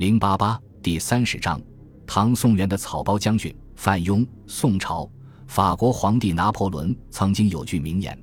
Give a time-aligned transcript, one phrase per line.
[0.00, 1.60] 零八八第三十章，
[2.06, 4.26] 唐宋元的草包将军范雍。
[4.46, 5.06] 宋朝
[5.46, 8.18] 法国皇帝拿破仑曾经有句名言：“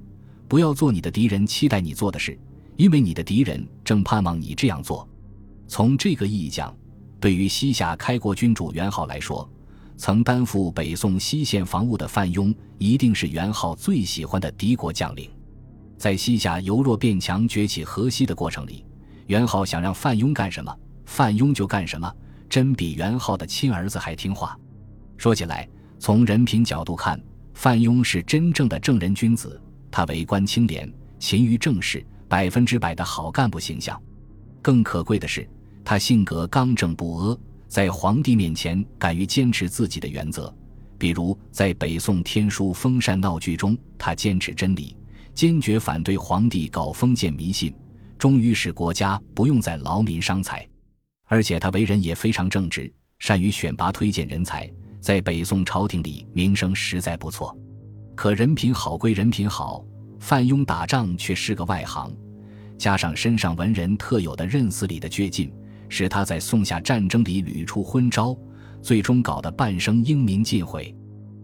[0.50, 2.36] 不要做你的敌人期待你做的事，
[2.78, 5.08] 因为你的敌人正盼望你这样做。”
[5.70, 6.76] 从这个意义讲，
[7.20, 9.48] 对于西夏开国君主元昊来说，
[9.98, 15.30] 曾担负北宋西线防务的范雍，一定是元昊最喜欢的敌国将领。
[15.96, 18.84] 在西夏由弱变强、崛起河西的过程里，
[19.28, 20.75] 元昊想让范雍干什么，
[21.08, 22.14] 范雍就干什么，
[22.48, 24.55] 真比元昊的亲儿子还听话。
[25.18, 27.20] 说起来，从人品角度看，
[27.54, 29.59] 范雍是真正的正人君子，
[29.90, 34.00] 他为官清廉，勤于政事，百分之百的好干部形象。
[34.62, 35.50] 更可贵的是，
[35.84, 40.53] 他性格刚正不阿，在皇帝面前敢于坚持自己的原则。
[41.00, 44.95] 比如在北宋天书封禅闹剧中，他坚持真理。
[45.34, 47.73] 坚决反对皇帝搞封建迷信，
[48.17, 50.67] 终于使国家不用再劳民伤财。
[51.27, 57.56] 而且他为人也非常正直，善于选拔推荐人才，在北宋朝廷里名声实在不错。
[58.16, 59.86] 可人品好归人品好，
[60.20, 62.11] 范雍打仗却是个外行，
[62.78, 65.53] 加上身上文人特有的认死理的倔劲，
[65.89, 68.36] 使他在宋夏战争里屡出昏招，
[68.81, 70.95] 最终搞得半生英名尽毁。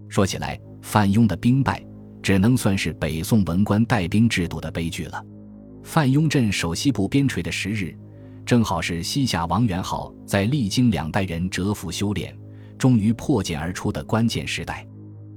[0.10, 1.84] 说起来，范雍的兵败。
[2.24, 5.22] 只能算是北宋文官带兵制度的悲剧了。
[5.84, 7.94] 范雍镇守西部边陲的时日，
[8.46, 12.38] 正好是西夏王元昊在历经两代人蛰伏修炼，
[12.78, 14.86] 终于破茧而出的关键时代。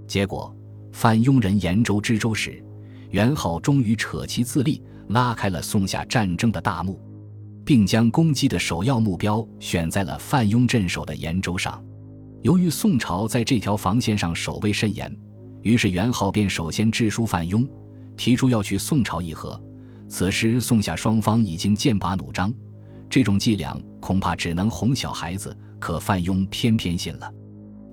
[0.06, 0.54] 结果，
[0.92, 2.62] 范雍人延州知州时，
[3.10, 7.00] 元昊终于扯旗自立，拉开了宋夏战争的大幕，
[7.64, 11.82] 并将攻击的首要目标选在了范雍镇守的延州上。
[12.42, 15.14] 由于宋朝在这条防线上守卫甚严。
[15.62, 17.68] 于是元昊便首先致书范雍，
[18.16, 19.60] 提出要去宋朝议和。
[20.08, 22.54] 此时宋夏双方已经剑拔弩张，
[23.08, 25.56] 这种伎俩恐怕只能哄小孩子。
[25.78, 27.30] 可范雍偏偏信了。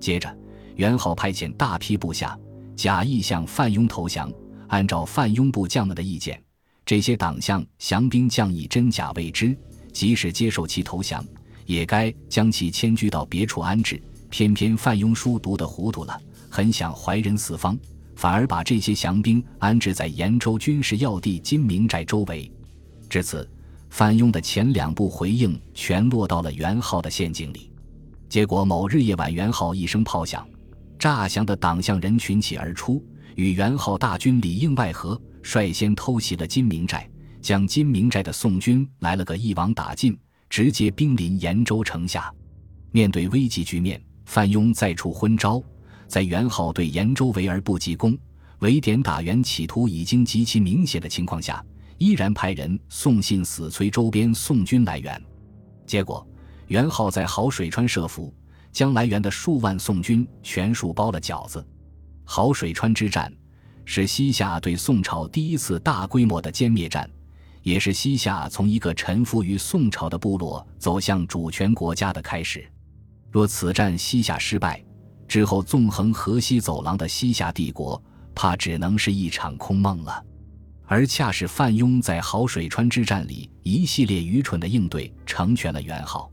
[0.00, 0.34] 接着，
[0.76, 2.36] 元昊派遣大批部下，
[2.74, 4.32] 假意向范雍投降。
[4.68, 6.42] 按照范雍部将们的意见，
[6.86, 9.56] 这些党项降兵将以真假未知，
[9.92, 11.24] 即使接受其投降，
[11.66, 14.02] 也该将其迁居到别处安置。
[14.30, 16.20] 偏偏范雍书读得糊涂了。
[16.50, 17.78] 很想怀仁四方，
[18.16, 22.50] 反而把这些降兵安置在延州军事要地金明寨周围。
[23.08, 23.48] 至此，
[23.94, 27.70] 范雍的前两步回应全落到了元昊的陷阱里。
[28.28, 30.44] 结果某日夜晚，元昊一声炮响，
[30.98, 33.00] 诈降的党项人群起而出，
[33.36, 37.08] 与元昊大军里应外合，率先偷袭了金明寨，
[37.40, 40.18] 将金明寨的宋军来了个一网打尽，
[40.50, 42.34] 直接兵临延州城下。
[42.90, 45.62] 面对危急局面，范雍再出昏招。
[46.08, 48.18] 在元昊对延州围而不及攻、
[48.58, 51.64] 围点打援企图已经极其明显的情况下，
[51.98, 55.22] 依然派人送信死催周边宋军来援。
[55.86, 56.26] 结果，
[56.68, 58.32] 元昊在好水川设伏，
[58.72, 61.64] 将来援的数万宋军全数包了饺子。
[62.24, 63.32] 好水川之战
[63.84, 67.08] 是西夏对宋朝第一次大规模的歼灭战，
[67.62, 72.66] 也是西夏从一个臣服于宋朝的部落走向主权国家的开始。
[73.30, 74.82] 若此战西夏失败，
[75.28, 78.02] 之后，纵横河西走廊的西夏帝国，
[78.34, 80.24] 怕只能是一场空梦了。
[80.86, 86.30] 而恰是范雍在好水川之战里一系列愚蠢的应对，成全了元昊。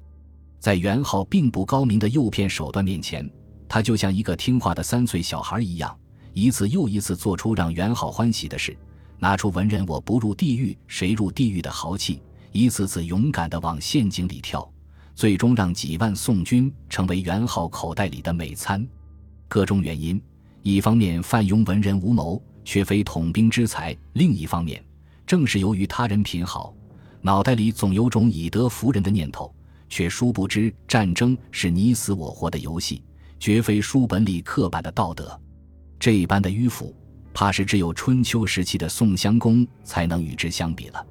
[0.59, 3.27] 在元昊并不高明的诱骗手段面前，
[3.67, 5.97] 他就像一个听话的三岁小孩一样，
[6.33, 8.77] 一次又一次做出让元昊欢喜的事，
[9.17, 14.69] 拿出“文人我不入地狱，谁入地狱”的豪气，一次次勇敢地往陷阱里跳。
[15.15, 18.87] 最终让几万宋军成为元昊口袋里的美餐。
[19.47, 20.21] 各种原因，
[20.61, 24.83] 一方面范雍文人无谋，却非统兵之才；另一方面，
[25.25, 26.73] 正是由于他人品好，
[27.21, 29.53] 脑袋里总有种以德服人的念头，
[29.89, 33.03] 却殊不知战争是你死我活的游戏，
[33.39, 35.39] 绝非书本里刻板的道德。
[35.99, 36.95] 这一般的迂腐，
[37.33, 41.05] 怕是只有春秋时期的宋襄公才能与之相比了。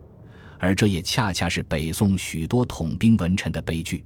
[0.58, 4.04] 而这也恰恰是北宋许多统兵文臣的悲剧。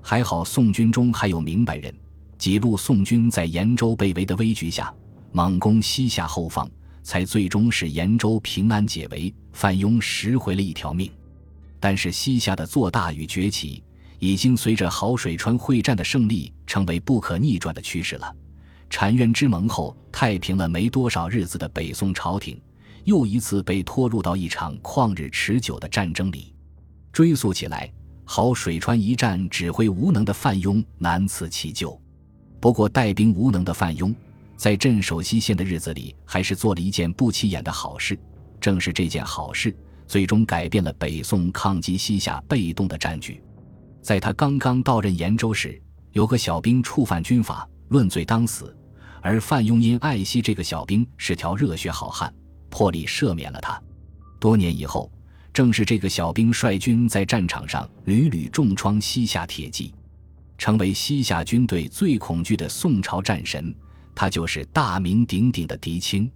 [0.00, 1.92] 还好宋军中还有明白人，
[2.38, 4.94] 几路宋军在延州被围的危局下，
[5.32, 6.70] 猛攻西夏后方，
[7.08, 11.10] 才最终使延州平安解围，范雍拾回了一条命。
[11.80, 13.82] 但是西夏的做大与崛起，
[14.18, 18.30] 已经随着好水川会战的胜利，成为不可逆转的趋势了。
[18.90, 22.60] 澶渊之盟后太平了没多少日子的北宋朝廷。
[23.04, 26.52] 又一次被拖入到一场旷日持久的战争里。
[27.10, 27.90] 追溯起来，
[28.26, 31.98] 好水川一战指挥无能的范雍难辞其咎。
[32.60, 34.14] 不过，带兵无能的范雍，
[34.58, 38.18] 在镇守西线的日子里，还是做了一件不起眼的好事。
[38.60, 39.74] 正是这件好事，
[40.04, 43.40] 最终改变了北宋抗击西夏被动的战局。
[44.02, 48.76] 在他刚刚到任延州时，有个小兵触犯军法，论罪当死，
[49.22, 52.34] 而范庸因爱惜这个小兵是条热血好汉，
[52.68, 53.80] 破例赦免了他。
[54.40, 55.08] 多年以后，
[55.52, 59.94] 正是这个小兵率军在战场上屡屡重创西夏铁骑，
[60.56, 63.72] 成为西夏军队最恐惧的宋朝战神。
[64.18, 66.28] 他就是大名鼎鼎的狄青。